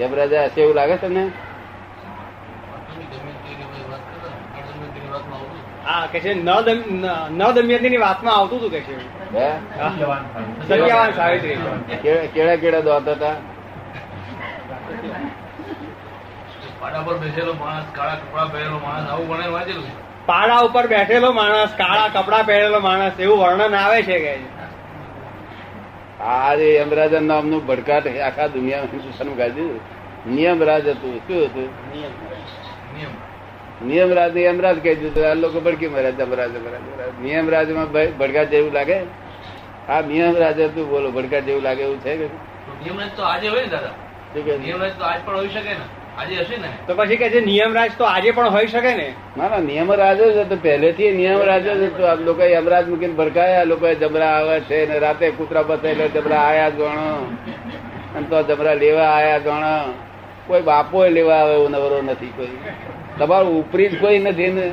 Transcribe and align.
યમરાજા 0.00 0.44
હશે 0.44 0.60
એવું 0.60 0.74
લાગે 0.74 0.96
તમને? 0.96 1.24
હા 5.84 6.06
કે 6.06 6.20
છે 6.20 6.34
ન 6.34 6.50
દમ- 6.60 6.88
ન- 6.92 7.28
ન 7.30 7.98
વાતમાં 7.98 8.36
આવતું 8.36 8.58
હતું 8.58 8.70
કે 8.70 8.80
છે 8.80 8.94
સત્યવાન 10.62 11.12
સાવિત્રી. 11.12 11.56
કેળા 12.02 12.26
કેળા 12.26 12.56
કેળા 12.56 12.80
દોત 12.80 13.08
હતા? 13.08 13.34
પાટા 16.80 17.00
પર 17.00 17.16
બેસેલો 17.16 17.52
માણસ 17.52 17.84
કાળા 17.92 18.14
કપડા 18.14 18.44
પહેરેલો 18.44 18.78
માણસ 18.78 19.10
આવું 19.10 19.28
ભણે 19.28 19.48
વાંચેલું 19.48 19.84
પાડા 20.26 20.58
ઉપર 20.60 20.86
બેઠેલો 20.86 21.32
માણસ 21.32 21.70
કાળા 21.76 22.08
કપડા 22.08 22.42
પહેરેલો 22.42 22.80
માણસ 22.80 23.20
એવું 23.20 23.38
વર્ણન 23.38 23.74
આવે 23.74 24.02
છે 24.02 24.18
કે? 24.18 24.34
આ 26.20 26.54
જે 26.54 26.76
યમરાજા 26.76 27.20
નામનું 27.20 27.66
ભડકાટ 27.66 28.16
આખા 28.18 28.46
દુનિયામાં 28.46 28.88
હિન્દુસ્તાનમાં 28.92 29.36
ગાડી 29.36 29.80
નિયમરાજ 30.26 30.88
હતું. 30.88 31.18
શું 31.18 31.44
હતું? 31.44 31.68
નિયમ 32.94 33.10
નિયમરાજ 33.88 34.34
ને 34.34 34.42
યમરાજ 34.42 34.76
કહી 34.82 34.94
દીધું. 34.94 35.30
આ 35.30 35.34
લોકો 35.34 35.60
ભડકી 35.60 35.88
મારે 35.88 36.12
યમરાજ 36.20 36.54
યમરાજ 36.54 37.24
નિયમરાજમાં 37.24 37.92
ભડકાટ 38.18 38.48
જેવું 38.48 38.72
લાગે? 38.72 38.98
આ 39.88 40.00
નિયમરાજ 40.00 40.60
હતું 40.60 40.88
બોલો 40.88 41.10
ભડકાટ 41.10 41.42
જેવું 41.42 41.62
લાગે 41.62 41.82
એવું 41.82 42.00
છે 42.00 42.16
કે 42.16 42.24
નિયમરાજ 42.24 43.10
તો 43.16 43.22
આજે 43.22 43.48
હોય 43.48 43.60
ને 43.60 43.66
દાદા. 43.66 44.56
નિયમરાજ 44.56 44.92
તો 44.98 45.04
આજ 45.04 45.20
પણ 45.24 45.36
હોઈ 45.36 45.48
શકે 45.48 45.72
ને. 45.72 46.05
આજે 46.16 46.34
હશે 46.34 46.56
ને? 46.56 46.68
તો 46.86 46.94
પછી 46.94 47.16
કે 47.16 47.30
છે 47.30 47.40
નિયમરાજ 47.40 47.90
તો 47.98 48.04
આજે 48.04 48.30
પણ 48.30 48.48
હોઈ 48.48 48.66
શકે 48.66 48.94
ને? 48.94 49.14
ના 49.36 49.48
ના 49.48 49.58
નિયમરાજ 49.58 50.18
જ 50.18 50.38
હતો. 50.38 50.56
પહેલેથી 50.56 51.12
નિયમરાજ 51.12 51.62
જ 51.62 51.68
હતો. 51.68 52.06
આ 52.06 52.14
લોકો 52.14 52.42
યમરાજ 52.42 52.88
મૂકીને 52.88 53.12
ભડકાયા. 53.12 53.64
લોકો 53.64 53.94
જમરા 53.94 54.26
આવે 54.26 54.60
છે 54.60 54.86
ને 54.86 54.98
રાતે 54.98 55.30
કૂતરા 55.30 55.62
બતાવેલો 55.62 56.08
જમરા 56.08 56.38
આયા 56.38 56.68
ગણો. 56.68 57.28
અને 58.14 58.26
તો 58.26 58.42
જમરા 58.42 58.74
લેવા 58.74 59.02
આયા 59.02 59.38
ગણો. 59.38 59.94
કોઈ 60.46 60.62
બાપો 60.62 61.06
લેવા 61.08 61.34
આવે 61.34 61.54
એવો 61.54 61.68
નવરો 61.68 62.02
નથી 62.02 62.32
કોઈ. 62.36 62.58
તમારું 63.18 63.60
ઉપરી 63.60 63.88
જ 63.88 64.00
કોઈ 64.00 64.18
નથી 64.18 64.50
ને. 64.50 64.70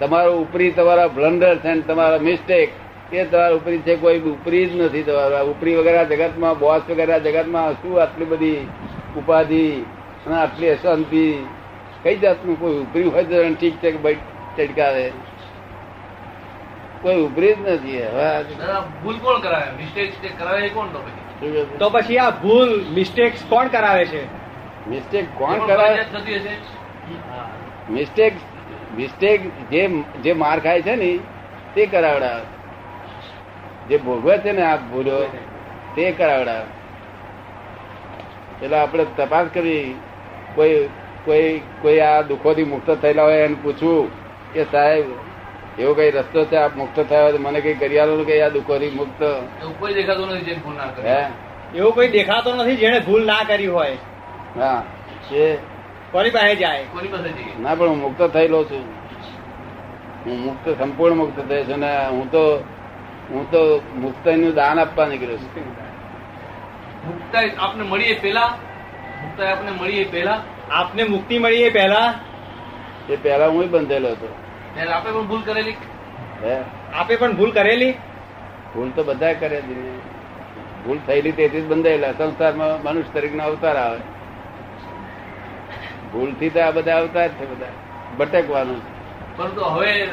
તમારું 0.00 0.40
ઉપરી 0.42 0.70
તમારા 0.70 1.08
બ્લન્ડર 1.08 1.56
છે 1.58 1.74
ને 1.74 1.80
તમારા 1.80 2.18
મિસ્ટેક. 2.18 2.70
એ 3.12 3.24
તમારા 3.24 3.54
ઉપરી 3.54 3.78
છે 3.78 3.96
કોઈ 3.96 4.20
ઉપરી 4.20 4.66
જ 4.66 4.80
નથી 4.82 5.02
તમારા. 5.02 5.42
ઉપરી 5.42 5.74
વગેરે 5.74 6.04
જગતમાં 6.04 6.58
બોસ 6.58 6.82
વગેરે 6.90 7.20
જગતમાં 7.20 7.72
શું 7.72 8.02
આટલી 8.02 8.24
બધી 8.24 8.66
ઉપાધિ? 9.16 9.84
અને 10.26 10.36
આટલી 10.36 10.70
અશાંતિ 10.70 11.22
કઈ 12.02 12.16
જાતનું? 12.16 12.60
કોઈ 12.60 12.78
ઉપરી 12.82 13.08
હોય 13.14 13.24
તો 13.24 13.36
ઠીક 13.54 13.74
છે 13.82 13.90
કે 13.92 13.98
ભાઈ 13.98 14.20
ચડકાવે? 14.56 15.04
કોઈ 17.02 17.20
ઉભરી 17.26 17.54
જ 17.54 17.58
નથી 17.68 18.02
હવે 18.02 18.28
ભૂલ 19.02 19.18
કોણ 19.24 19.40
કરાવે? 19.40 19.68
મિસ્ટેક 19.78 20.38
કરાવે 20.38 20.68
કોણ 20.68 20.88
તો 21.78 21.90
પછી? 21.90 22.18
આ 22.18 22.30
ભૂલ 22.44 22.70
મિસ્ટેક 22.98 23.32
કોણ 23.48 23.66
કરાવે 23.68 24.04
છે? 24.04 24.22
મિસ્ટેક 24.90 25.26
કોણ 25.38 25.66
કરાવે? 25.66 25.98
મિસ્ટેક 27.90 28.32
મિસ્ટેક 28.96 29.40
જે 29.70 29.82
જે 30.24 30.32
માર 30.32 30.58
ખાય 30.60 30.82
છે 30.82 30.94
ને 30.96 31.10
તે 31.74 31.86
કરાવડા 31.86 32.40
જે 33.88 33.96
ભોગવે 34.06 34.34
છે 34.38 34.52
ને 34.52 34.62
આ 34.62 34.76
ભૂલો 34.90 35.16
તે 35.94 36.10
કરાવડાવે. 36.18 36.77
એટલે 38.62 38.76
આપણે 38.78 39.04
તપાસ 39.16 39.46
કરવી 39.54 39.96
કોઈ 40.54 40.88
કોઈ 41.24 41.62
કોઈ 41.82 42.00
આ 42.00 42.22
દુઃખોથી 42.22 42.64
મુક્ત 42.64 42.90
થયેલા 42.90 43.22
હોય 43.22 43.44
એને 43.44 43.54
પૂછવું 43.54 44.08
કે 44.54 44.64
સાહેબ 44.72 45.06
એવો 45.78 45.94
કઈ 45.94 46.10
રસ્તો 46.10 46.44
છે 46.44 46.56
આપ 46.56 46.76
મુક્ત 46.76 47.00
થયા 47.00 47.22
હોય 47.22 47.32
તો 47.32 47.38
મને 47.38 47.60
કઈ 47.60 47.74
કરી 47.74 47.98
આલો 47.98 48.16
ને 48.16 48.24
કે 48.24 48.42
આ 48.42 48.48
દુઃખોથી 48.48 48.90
મુક્ત? 48.90 49.20
એવું 49.22 49.78
કોઈ 49.80 49.94
દેખાતો 49.94 50.26
નથી 50.26 50.44
જેને 50.44 50.58
ભૂલ 50.60 50.76
ના 50.76 50.86
કરે. 50.86 51.08
હે? 51.08 51.26
એવું 51.74 51.92
કોઈ 51.94 52.08
દેખાતો 52.08 52.54
નથી 52.54 52.76
જેને 52.76 53.00
ભૂલ 53.00 53.24
ના 53.24 53.44
કરી 53.46 53.66
હોય. 53.66 53.96
હા 54.58 54.82
એ 55.32 55.58
કોની 56.12 56.30
પાસે 56.30 56.56
જાય? 56.56 56.84
કોની 56.92 57.08
પાસે 57.08 57.28
જઈએ? 57.28 57.52
ના 57.60 57.74
પણ 57.74 57.88
હું 57.88 57.98
મુક્ત 57.98 58.22
થયેલો 58.32 58.64
છું. 58.64 58.84
હું 60.26 60.40
મુક્ત 60.40 60.68
સંપૂર્ણ 60.78 61.16
મુક્ત 61.16 61.48
થયો 61.48 61.64
છું 61.64 61.78
ને 61.78 62.06
હું 62.06 62.30
તો 62.30 62.62
હું 63.30 63.50
તો 63.50 63.82
મુક્તનું 63.94 64.54
દાન 64.54 64.78
આપવા 64.78 65.06
નીકળ્યો 65.06 65.36
છું. 65.36 65.87
મુક્તાઈ 67.04 67.50
આપને 67.58 67.84
મળીએ 67.84 68.14
પેલા 68.20 68.50
મુક્તાઈ 69.22 69.52
આપને 69.52 69.70
મળીએ 69.70 70.04
પેલા 70.04 70.40
આપને 70.70 71.04
મુક્તિ 71.04 71.38
મળી 71.38 71.62
એ 71.62 71.70
પહેલા? 71.70 72.14
એ 73.08 73.16
પહેલા 73.16 73.48
હું 73.48 73.70
બંધેલો 73.70 74.08
હતો. 74.08 74.28
ત્યારે 74.74 74.92
આપણે 74.92 75.12
પણ 75.12 75.26
ભૂલ 75.26 75.42
કરેલી? 75.42 75.76
હે? 76.42 76.54
આપે 76.94 77.16
પણ 77.16 77.36
ભૂલ 77.36 77.50
કરેલી? 77.50 77.94
ભૂલ 78.74 78.90
તો 78.90 79.02
બધા 79.04 79.32
કરે 79.32 79.60
ભૂલ 80.84 80.98
થયેલી 81.06 81.32
તેથી 81.32 81.60
જ 81.60 81.64
બંધાયેલા 81.64 82.12
સંસારમાં 82.12 82.82
મનુષ્ય 82.82 83.10
તરીકે 83.14 83.38
અવતાર 83.38 83.76
આવે. 83.76 84.00
ભૂલથી 86.12 86.50
તો 86.50 86.60
આ 86.60 86.70
બધા 86.70 86.98
અવતાર 86.98 87.28
છે 87.28 87.46
બધા. 87.46 87.74
ભટકવાનું 88.18 88.80
પરંતુ 89.36 89.60
હવે 89.60 90.08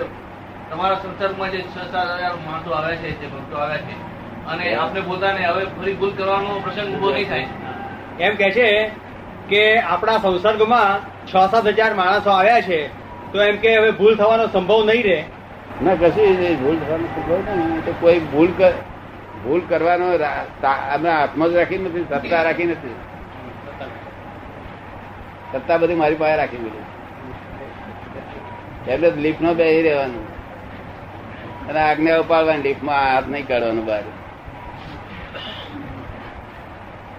તમારા 0.71 0.95
સંસારમાં 0.95 1.51
જે 1.51 1.61
છ 1.61 1.77
સાત 1.91 2.19
હજાર 2.19 2.35
માણસો 2.45 2.71
આવ્યા 2.71 2.95
છે 2.95 3.09
જે 3.11 3.27
ભક્તો 3.27 3.57
આવ્યા 3.57 3.77
છે 3.77 4.14
અને 4.51 4.65
આપને 4.75 5.01
પોતાને 5.07 5.41
હવે 5.45 5.63
ફરી 5.77 5.95
ભૂલ 5.99 6.13
કરવાનો 6.17 6.49
પ્રસંગ 6.63 6.89
ઊભો 6.95 7.09
નહીં 7.15 7.27
થાય. 7.29 7.47
એમ 8.25 8.33
કે 8.41 8.47
છે 8.57 8.67
કે 9.49 9.61
આપણા 9.93 10.17
સંસર્ગમાં 10.23 10.91
છ 11.29 11.33
સાત 11.51 11.67
હજાર 11.69 11.93
માણસો 11.99 12.29
આવ્યા 12.31 12.65
છે 12.67 12.79
તો 13.31 13.37
એમ 13.43 13.57
કે 13.63 13.69
હવે 13.77 13.89
ભૂલ 13.99 14.15
થવાનો 14.19 14.45
સંભવ 14.47 14.81
નહીં 14.89 15.03
રહે. 15.07 15.19
ના 15.83 15.95
કશું 16.01 16.29
ભૂલ 16.61 16.77
થવાનો 16.83 17.05
સંભવ 17.15 17.39
નહીં 17.47 17.79
તો 17.85 17.91
કોઈ 18.01 18.19
ભૂલ 18.33 18.51
ભૂલ 19.43 19.61
કરવાનો 19.69 20.05
અમે 20.95 21.09
હાથમાં 21.09 21.49
જ 21.49 21.51
રાખી 21.55 21.79
નથી 21.85 22.05
સત્તા 22.11 22.41
રાખી 22.47 22.67
નથી. 22.71 22.95
સત્તા 25.53 25.77
બધી 25.81 25.99
મારી 26.01 26.19
પાસે 26.21 26.37
રાખી 26.41 26.61
દીધી. 26.63 26.85
એટલે 28.93 29.09
લીફ 29.25 29.39
નો 29.41 29.51
બેસી 29.59 29.83
રહેવાનું. 29.87 30.25
અને 31.69 31.79
આજ્ઞા 31.79 32.17
ઉપાડવાની 32.23 32.65
લિફ્ટમાં 32.67 33.01
હાથ 33.13 33.27
નહીં 33.33 33.47
કાઢવાનું 33.47 33.85
બહાર. 33.89 34.05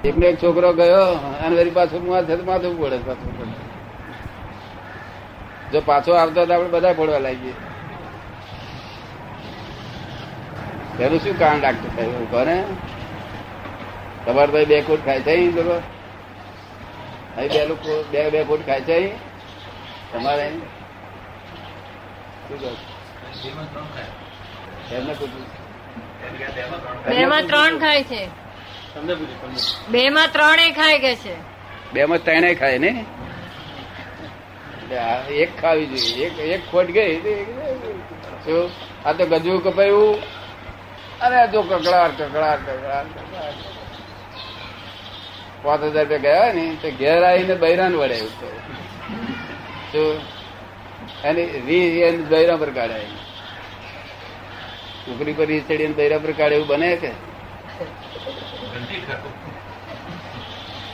એકનો 0.09 0.25
એક 0.31 0.37
છોકરો 0.43 0.71
ગયો 0.81 1.07
અને 1.45 1.55
વળી 1.59 1.77
પાછું 1.79 2.03
માથે 2.09 2.35
માથું 2.51 2.75
પડે 2.81 2.99
પાછું 3.09 3.31
પડે 3.39 3.55
જો 5.73 5.79
પાછો 5.91 6.11
આવતો 6.21 6.41
તો 6.47 6.53
આપણે 6.55 6.71
બધા 6.75 6.95
પડવા 6.99 7.23
લાગીએ. 7.27 7.55
એનું 11.05 11.21
શું 11.21 11.37
કારણ 11.39 11.61
ડાક્ટર 11.61 11.91
સાહેબ 11.97 12.31
કોને 12.31 12.57
તમારે 14.25 14.51
ભાઈ 14.53 14.69
બે 14.71 14.77
કોટ 14.83 15.01
ખાય 15.07 15.23
છે 15.27 15.31
અહીં 15.35 15.53
લોકો 15.59 15.77
અહીં 17.37 17.51
બે 17.55 17.61
લોકો 17.71 17.93
બે 18.13 18.21
બે 18.35 18.41
કોટ 18.51 18.63
ખાય 18.67 18.87
છે 18.87 18.95
અહીં. 18.95 19.15
તમારે 20.13 20.43
અહીં? 20.43 20.63
શું 22.47 22.59
કહો. 22.59 22.71
એમને 24.97 25.13
પૂછ્યું. 25.15 25.49
બે 27.09 27.27
માં 27.27 27.45
ત્રણ 27.47 27.75
ખાય 27.79 28.03
છે. 28.05 28.23
બે 28.97 30.11
માં 30.11 30.33
ત્રણે 30.33 30.67
ખાય 30.73 30.99
કે 30.99 31.13
છે? 31.17 31.35
બે 31.93 32.05
માં 32.05 32.19
ત્રણે 32.19 32.55
ખાય 32.55 32.79
ને? 32.79 32.93
એટલે 34.79 34.99
એક 35.43 35.51
ખાવી 35.61 35.87
જોઈએ. 35.87 36.27
એક 36.27 36.39
એક 36.39 36.63
ખોટ 36.71 36.87
ગઈ? 36.87 37.15
આ 39.05 39.13
તો 39.13 39.25
ગજુ 39.27 39.59
કપાયું 39.59 40.19
અરે 41.21 41.43
જો 41.53 41.61
કકડાર 41.63 42.11
કકડાર 42.11 42.59
કકડાટ 42.59 43.09
પાંચ 45.65 45.83
હજાર 45.83 46.07
રૂપિયા 46.07 46.25
ગયા 46.27 46.53
ને 46.53 46.65
તો 46.83 46.89
ઘેર 47.03 47.21
આવીને 47.25 47.55
બૈરાન 47.55 47.95
વળે 48.01 48.19
તો. 49.93 50.03
એની 51.25 51.63
રી 51.69 52.03
એને 52.09 52.23
બૈરા 52.33 52.57
પર 52.57 52.71
કાઢે. 52.71 53.01
છોકરી 55.05 55.33
પર 55.39 55.47
રી 55.47 55.61
ચડીને 55.61 55.95
બૈરા 55.95 56.19
પર 56.19 56.33
કાઢે 56.33 56.57
એવું 56.57 56.69
બને 56.69 56.91
કે? 56.97 57.13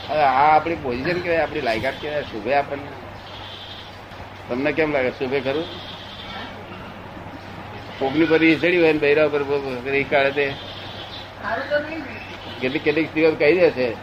હવે 0.09 0.21
આ 0.21 0.55
આપણી 0.55 0.75
પોઝિશન 0.75 1.19
કહેવાય 1.19 1.41
આપણી 1.41 1.61
લાયકાત 1.61 1.93
કહેવાય. 2.01 2.21
શુભે 2.21 2.53
આપણને. 2.53 2.87
તમને 4.49 4.71
કેમ 4.71 4.91
લાગે? 4.91 5.09
શુભે 5.09 5.39
ખરું? 5.39 5.65
કોકની 7.99 8.25
પર 8.25 8.37
ચડી 8.37 8.81
હોય 8.81 8.93
ને 8.93 8.99
બૈરા 8.99 9.27
પર 9.27 9.39
રહી 9.85 10.03
કાઢે 10.03 10.31
તે. 10.31 10.53
કેટલીક 12.61 12.83
કેટલીક 12.83 13.07
સ્ત્રીઓ 13.07 13.31
કહી 13.31 13.59
દે 13.59 13.71
છે. 13.71 13.93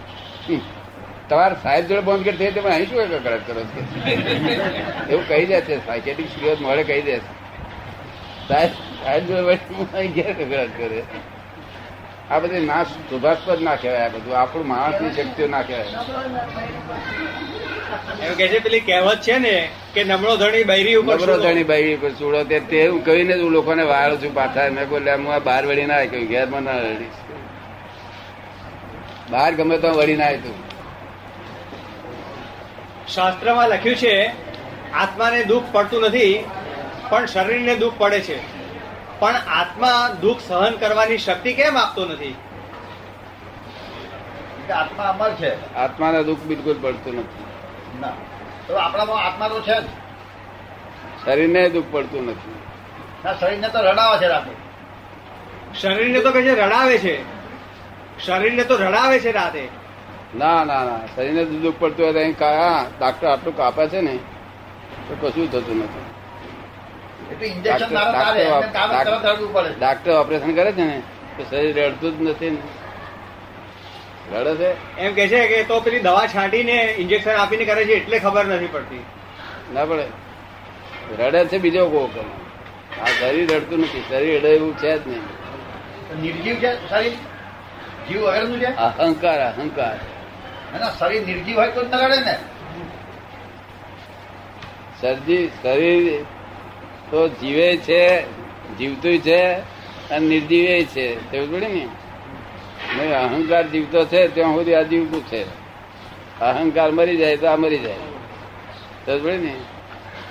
"હમ, 0.48 0.60
તમારે 1.28 1.54
સાહેબ 1.62 1.87
જોડે 1.87 2.00
બંધ 2.00 2.25
કરી 2.25 2.37
થઈ 2.37 2.50
તમે 2.50 2.70
અહીં 2.70 2.90
શું 2.90 3.10
કકડાટ 3.10 3.46
કરો 3.46 3.62
છો? 3.62 4.08
એવું 5.10 5.28
કહી 5.28 5.46
દે 5.46 5.60
છે. 5.60 5.87
સાહેબ 5.87 6.02
કેટલીક 6.02 6.28
સ્ત્રીઓ 6.28 6.56
મળે 6.60 6.84
કહી 6.84 7.02
દે 7.02 7.19
છે. 7.19 7.40
સાહેબ 8.48 8.70
સાહેબ 9.04 9.26
જોડે 9.26 9.58
અહીં 9.98 10.12
ઘેર 10.12 10.32
કકડાટ 10.32 10.69
કરે? 10.78 11.02
આ 12.34 12.38
બધી 12.42 12.66
ના 12.66 12.82
શુભાસ્પદ 13.08 13.60
ના 13.66 13.76
કહેવાય 13.82 14.06
આ 14.08 14.14
બધું. 14.14 14.34
આપણું 14.40 14.66
માણસની 14.72 15.12
શક્તિઓ 15.16 15.46
ના 15.54 15.62
કહેવાય. 15.68 15.98
એમ 18.26 18.32
કે 18.38 18.46
છે 18.52 18.58
પેલી 18.64 18.84
કહેવત 18.88 19.20
છે 19.26 19.36
ને 19.44 19.54
કે 19.94 20.00
નમળો 20.04 20.34
ધણી 20.42 20.66
બૈરી 20.70 20.96
ઉપર 21.00 21.16
નબળો 21.16 21.36
ધણી 21.44 21.68
બૈરી 21.70 21.96
ઉપર 21.98 22.12
ચૂડો 22.20 22.40
તે 22.50 22.76
એવું 22.84 23.00
કહીને 23.06 23.34
જ 23.38 23.40
હું 23.42 23.52
લોકોને 23.56 23.84
વાળું 23.92 24.18
છું 24.22 24.32
પાછા. 24.38 24.68
મેં 24.76 24.88
બોલે 24.92 25.10
હું 25.14 25.28
આ 25.34 25.40
બહાર 25.48 25.62
વળી 25.70 25.88
ના 25.92 26.04
કહ્યું 26.12 26.28
ઘેરમાં 26.32 26.62
ના 26.62 26.78
વળીશ 26.84 27.18
બહાર 29.32 29.50
ગમે 29.58 29.76
તો 29.78 29.90
વળી 29.98 30.20
ના 30.22 30.30
તું 30.44 30.56
શાસ્ત્રમાં 33.16 33.68
લખ્યું 33.68 34.00
છે 34.02 34.14
આત્માને 35.02 35.40
દુઃખ 35.52 35.68
પડતું 35.74 36.08
નથી 36.08 36.34
પણ 37.10 37.26
શરીરને 37.34 37.74
દુઃખ 37.82 37.96
પડે 37.98 38.20
છે. 38.28 38.38
પણ 39.20 39.37
આત્મા 39.37 40.17
દુઃખ 40.20 40.38
સહન 40.49 40.76
કરવાની 40.76 41.19
શક્તિ 41.19 41.52
કેમ 41.52 41.78
આપતો 41.78 42.06
નથી? 42.06 42.37
આત્મા 44.75 45.05
અમર 45.05 45.31
છે. 45.31 45.75
આત્માને 45.75 46.25
દુઃખ 46.25 46.38
બિલકુલ 46.38 46.82
પડતું 46.82 47.19
નથી. 47.19 47.44
ના. 48.00 48.12
તો 48.67 48.75
આપણામાં 48.75 49.25
આત્મા 49.25 49.49
તો 49.49 49.61
છે 49.61 49.81
જ. 49.81 49.84
શરીરને 51.25 51.69
દુઃખ 51.69 51.84
પડતું 51.90 52.26
નથી. 52.26 52.55
ના 53.25 53.34
શરીરને 53.34 53.69
તો 53.69 53.81
રડાવે 53.81 54.19
છે 54.19 54.26
રાતે. 54.26 54.50
શરીરને 55.81 56.20
તો 56.20 56.31
કહે 56.31 56.43
છે 56.43 56.55
રડાવે 56.55 56.99
છે. 56.99 57.23
શરીરને 58.26 58.64
તો 58.64 58.76
રડાવે 58.76 59.20
છે 59.20 59.32
રાતે. 59.32 59.69
ના 60.38 60.64
ના 60.64 60.84
ના. 60.84 60.99
શરીરને 61.16 61.44
દુઃખ 61.44 61.75
પડતું 61.78 62.05
હોય 62.05 62.12
તો 62.12 62.19
અહીં 62.19 62.38
કા- 62.38 62.99
ડાક્ટર 62.99 63.28
આટલું 63.28 63.56
કાપે 63.56 63.88
છે 63.88 64.00
ને 64.00 64.19
તો 65.08 65.16
કશું 65.20 65.52
થતું 65.52 65.78
નથી. 65.78 66.00
ડાક્ટર- 69.78 70.14
ઓપરેશન 70.14 70.54
કરે 70.54 70.72
છે 70.72 70.84
ને 70.84 71.02
તો 71.36 71.44
શરીર 71.50 71.86
રડતું 71.86 72.18
જ 72.18 72.30
નથી 72.30 72.50
ને. 72.50 72.56
રડે 74.38 74.54
છે? 74.54 74.96
એમ 74.96 75.14
કે 75.14 75.28
છે 75.28 75.48
કે 75.48 75.64
તો 75.64 75.80
પેલી 75.80 76.00
દવા 76.00 76.26
છાંટીને 76.26 76.94
ઇન્જેક્શન 76.98 77.30
આપીને 77.30 77.64
કરે 77.64 77.84
છે 77.84 77.92
એટલે 77.92 78.18
ખબર 78.18 78.44
નથી 78.44 78.66
પડતી. 78.66 79.04
ના 79.74 79.84
પડે. 79.84 80.04
રડે 81.22 81.44
છે 81.44 81.58
બીજો 81.58 81.88
કોક 81.88 82.18
આ 83.02 83.06
શરીર 83.20 83.56
રડતું 83.56 83.80
નથી. 83.80 84.04
શરીર 84.08 84.38
રડે 84.38 84.48
એવું 84.48 84.76
છે 84.76 84.98
જ 84.98 85.08
નહીં. 85.08 85.20
નિર્જીવ 86.22 86.54
છે 86.54 86.88
શરીર? 86.88 87.12
જીવ 88.08 88.20
વગરનું 88.20 88.60
છે? 88.60 88.76
અહંકાર 88.76 89.40
અહંકાર. 89.40 89.94
એના 90.76 90.90
શરીર 90.90 91.26
નિર્જીવ 91.26 91.58
હોય 91.58 91.70
તો 91.70 91.84
જ 91.84 91.94
રડે 91.94 92.20
ને. 92.20 92.38
શરીર 95.62 96.24
તો 97.10 97.28
જીવે 97.28 97.76
છે, 97.76 98.22
જીવતું 98.78 99.18
છે 99.18 99.52
અને 100.10 100.26
નિર્જીવે 100.26 100.84
છે. 100.84 101.30
તેવું 101.30 101.52
પડે 101.52 101.68
ને? 101.68 103.14
અહંકાર 103.14 103.68
જીવતો 103.68 104.04
છે, 104.04 104.28
ત્યાં 104.28 104.54
સુધી 104.54 104.74
આ 104.74 104.82
જીવતું 104.82 105.26
છે. 105.26 105.44
અહંકાર 106.40 106.90
મરી 106.90 107.16
જાય 107.16 107.36
તો 107.36 107.46
આ 107.46 107.56
મરી 107.56 107.78
જાય. 107.78 107.94
સમજ 109.06 109.22
પડે 109.22 109.36
ને? 109.36 109.54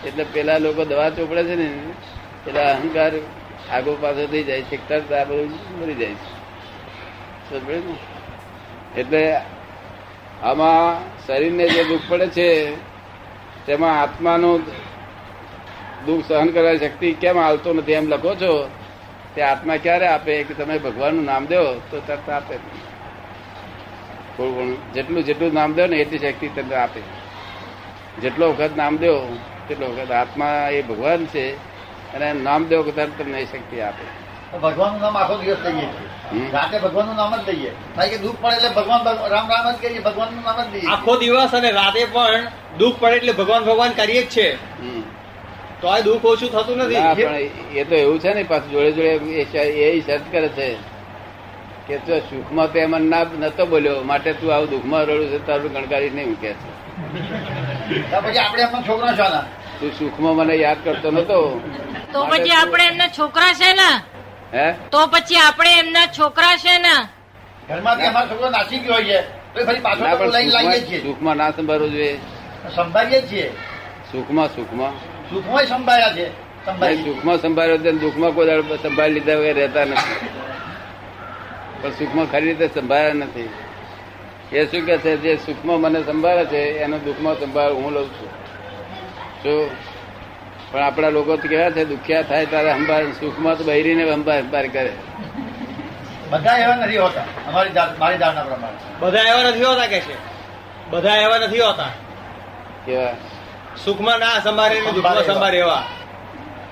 એટલે 0.05 0.25
પેલા 0.33 0.57
લોકો 0.57 0.85
દવા 0.85 1.09
ચોપડે 1.09 1.43
છે 1.43 1.55
ને, 1.55 1.73
એટલે 2.47 2.61
અહંકાર 2.61 3.11
આગો 3.71 3.97
પાછો 4.01 4.27
થઈ 4.27 4.43
જાય 4.43 4.61
છે 4.61 5.15
આ 5.15 5.23
બધું 5.23 5.81
મરી 5.81 5.95
જાય 5.95 6.09
છે. 6.09 6.39
સમજ 7.49 7.69
ને? 7.69 9.01
એટલે 9.01 9.37
આમાં 10.43 11.01
શરીરને 11.27 11.69
જે 11.69 11.83
દુઃખ 11.83 12.01
પડે 12.07 12.27
છે, 12.27 12.75
તેમાં 13.65 14.01
આત્માનું 14.01 14.88
દુઃખ 16.05 16.25
સહન 16.27 16.47
કરવાની 16.47 16.77
શક્તિ 16.77 17.13
કેમ 17.13 17.39
આવતો 17.39 17.73
નથી 17.73 17.91
એમ 17.91 18.07
લખો 18.07 18.35
છો? 18.35 18.69
તે 19.35 19.41
આત્મા 19.41 19.77
ક્યારે 19.77 20.07
આપે 20.07 20.43
કે 20.43 20.53
તમે 20.53 20.77
ભગવાનનું 20.77 21.25
નામ 21.25 21.45
દો? 21.45 21.73
તો 21.91 22.01
તરત 22.07 22.29
આપે. 22.29 22.55
થોડું 24.37 24.55
ઘણું 24.55 24.93
જેટલું 24.93 25.23
જેટલું 25.23 25.53
નામ 25.53 25.73
દો 25.73 25.85
ને 25.85 25.97
એટલી 25.97 26.17
શક્તિ 26.17 26.47
તમને 26.47 26.75
આપે. 26.75 27.01
જેટલો 28.21 28.51
વખત 28.51 28.69
નામ 28.77 28.97
દો 28.97 29.37
તેટલો 29.67 29.87
વખત 29.87 30.11
આત્મા 30.11 30.69
એ 30.71 30.81
ભગવાન 30.81 31.25
છે 31.25 31.55
અને 32.13 32.33
નામ 32.33 32.67
દો 32.67 32.83
કે 32.83 32.91
તરત 32.91 33.09
તમને 33.17 33.39
એ 33.39 33.45
શક્તિ 33.45 33.81
આપે. 33.81 34.29
ભગવાનનું 34.57 35.01
નામ 35.01 35.17
આખો 35.17 35.37
દિવસ 35.37 35.57
લઈએ. 35.65 36.49
રાતે 36.51 36.79
ભગવાનનું 36.79 37.15
નામ 37.15 37.37
જ 37.37 37.49
લઈએ. 37.49 37.69
કારણ 37.95 38.09
કે 38.09 38.17
દુઃખ 38.17 38.35
પડે 38.41 38.55
એટલે 38.55 38.69
ભગવાન 38.69 39.27
રામ 39.27 39.49
રામ 39.49 39.71
જ 39.71 39.75
કહીએ 39.81 39.99
ભગવાનનું 39.99 40.43
નામ 40.43 40.69
જ 40.69 40.73
લઈએ. 40.73 40.87
આખો 40.87 41.15
દિવસ 41.15 41.55
અને 41.55 41.71
રાતે 41.71 42.05
પણ 42.05 42.47
દુઃખ 42.77 42.95
પડે 42.99 43.15
એટલે 43.15 43.31
ભગવાન 43.31 43.63
ભગવાન 43.63 43.91
કરીએ 43.91 44.21
જ 44.21 44.29
છે. 44.29 44.53
હમ. 44.53 44.98
તો 45.81 45.87
આ 45.87 45.99
દુઃખ 45.99 46.25
ઓછું 46.25 46.49
થતું 46.49 46.77
નથી. 46.77 46.95
પણ 47.15 47.35
એ 47.73 47.83
તો 47.83 47.95
એવું 47.95 48.19
છે 48.19 48.33
ને 48.33 48.43
પાછું 48.43 48.71
જોડે 48.71 48.91
જોડે 48.91 49.11
એ 49.33 49.43
શ- 50.01 50.31
કરે 50.31 50.49
છે 50.49 50.67
કે 51.87 51.97
તું 51.97 52.19
સુખમાં 52.29 52.71
તે 52.71 52.85
મને 52.85 53.07
ના 53.07 53.23
નતો 53.39 53.65
બોલ્યો 53.65 54.03
માટે 54.03 54.33
તું 54.33 54.53
આવું 54.53 54.69
દુઃખમાં 54.69 55.03
રડું 55.03 55.29
છે 55.29 55.39
તારું 55.45 55.71
ગણકારી 55.73 56.09
નહીં 56.09 56.29
મૂકે 56.29 56.51
છે. 56.51 56.67
પછી 58.17 58.37
આપણે 58.37 58.61
એમના 58.63 58.81
છોકરા 58.81 59.13
છો 59.13 59.27
તું 59.79 59.91
સુખમાં 59.99 60.35
મને 60.35 60.55
યાદ 60.55 60.77
કરતો 60.83 61.11
નતો. 61.11 61.37
તો 62.13 62.19
પછી 62.25 62.51
આપણે 62.53 62.83
એમના 62.85 63.09
છોકરા 63.09 63.53
છે 63.53 63.73
ને 63.73 63.89
હે? 64.53 64.67
તો 64.91 65.07
પછી 65.07 65.37
આપણે 65.37 65.71
એમના 65.79 66.07
છોકરા 66.09 66.55
છે 66.57 66.75
ને 66.79 66.95
ઘરમાંથી 67.69 68.05
અમારો 68.05 68.27
છોકરો 68.29 68.49
નાસી 68.49 68.79
ગયો 68.79 69.01
છે 69.01 69.17
તો 69.55 69.65
ફરી 69.65 69.79
પાછો 69.79 70.03
ના 70.03 70.15
તો 70.15 70.25
લાવીએ 70.25 70.51
સુખમાં 70.51 70.81
છીએ 70.81 71.01
સુખમાં 71.01 71.37
ના 71.37 71.51
સંભાળવું 71.51 71.91
જોઈએ. 71.91 72.15
સંભાળીએ 72.75 73.21
જ 73.21 73.29
છીએ. 73.29 73.47
સુખમાં 74.11 74.49
સુખમાં. 74.49 74.93
સુખમાં 75.29 75.65
સંભાળ્યા 75.65 76.13
છે 76.13 76.49
દુઃખમાં 76.65 76.95
સુખમાં 76.95 77.37
સંભાળ્યો 77.37 77.77
તો 77.77 77.91
દુઃખમાં 77.91 78.31
કોઈ 78.31 78.47
દાડો 78.47 78.75
સંભાળી 78.75 79.13
લીધા 79.13 79.35
વગર 79.35 79.53
રહેતા 79.53 79.85
નથી. 79.85 80.29
પણ 81.81 81.89
સુખમાં 81.89 82.31
ખરી 82.31 82.45
રીતે 82.45 82.67
સંભાળ્યા 82.67 83.13
નથી. 83.13 83.49
એ 84.51 84.65
શું 84.65 84.85
કે 84.85 84.97
છે 84.97 85.17
જે 85.17 85.35
સુખમાં 85.35 85.81
મને 85.81 86.03
સંભાળે 86.03 86.45
છે 86.45 86.57
એનો 86.57 86.97
દુઃખમાં 86.97 87.35
સંભાળ 87.35 87.73
હું 87.73 87.93
લઉં 87.93 88.09
છું. 88.09 88.29
શું 89.43 89.69
પણ 90.71 90.81
આપણા 90.81 91.09
લોકો 91.09 91.37
તો 91.37 91.47
કેવા 91.47 91.69
છે 91.69 91.85
દુખ્યા 91.85 92.21
થાય 92.21 92.45
ત્યારે 92.45 92.71
સંભાળ 92.71 93.03
સુખમાં 93.03 93.57
તો 93.57 93.63
બહેરીને 93.63 94.11
સંભાળ 94.11 94.41
સંભાળ 94.41 94.67
કરે. 94.67 94.91
બધા 96.29 96.57
એવા 96.57 96.75
નથી 96.75 96.97
હોતા 96.97 97.21
અમારી 97.47 97.69
મારી 97.99 98.17
ધારણા 98.17 98.43
પ્રમાણે. 98.43 98.77
બધા 98.99 99.19
એવા 99.19 99.49
નથી 99.49 99.63
હોતા 99.63 99.87
કે 99.87 99.99
છે? 99.99 100.15
બધા 100.89 101.15
એવા 101.15 101.37
નથી 101.37 101.59
હોતા? 101.59 101.89
કેવા? 102.85 103.15
સુખમાં 103.77 104.19
ના 104.19 104.39
સંભાળે 104.39 104.81
ને 104.81 104.91
દુઃખમાં 104.91 105.23
સંભાળે 105.23 105.57
એવા. 105.57 105.83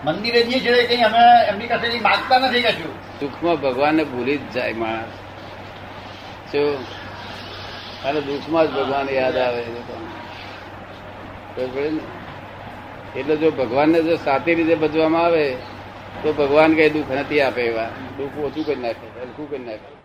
મંદિરે 0.06 0.44
જઈએ 0.44 0.60
છીએ 0.60 0.88
કઈ 0.88 1.02
અમે 1.02 1.46
એમની 1.48 1.68
પાસેથી 1.68 2.00
માગતા 2.00 2.40
નથી 2.40 2.62
કશું. 2.62 3.20
સુખમાં 3.20 3.56
ભગવાનને 3.56 4.04
ભૂલી 4.04 4.38
જ 4.38 4.52
જાય 4.54 4.74
માણસ. 4.74 5.14
જો 6.54 6.86
અને 8.06 8.22
દુઃખમાં 8.22 8.68
જ 8.68 8.70
ભગવાન 8.72 9.10
યાદ 9.10 9.38
આવે? 9.38 9.64
એટલે 13.16 13.36
જો 13.36 13.52
ભગવાનને 13.52 14.02
જો 14.02 14.16
સાચી 14.16 14.56
રીતે 14.56 14.76
ભજવામાં 14.76 15.26
આવે 15.26 15.56
તો 16.24 16.34
ભગવાન 16.34 16.76
કઈ 16.76 16.90
દુઃખ 16.90 17.12
નથી 17.12 17.42
આપે 17.42 17.62
એવા. 17.62 17.90
દુઃખ 18.18 18.38
ઓછું 18.38 18.66
કરી 18.66 18.76
નાખે 18.76 19.08
હલકું 19.22 19.50
કરી 19.50 19.60
નાખે. 19.60 19.97